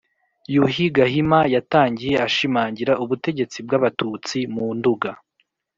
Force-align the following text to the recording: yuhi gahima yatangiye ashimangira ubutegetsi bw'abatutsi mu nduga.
yuhi 0.53 0.85
gahima 0.97 1.39
yatangiye 1.55 2.15
ashimangira 2.27 2.93
ubutegetsi 3.03 3.57
bw'abatutsi 3.65 4.37
mu 4.53 4.67
nduga. 4.77 5.11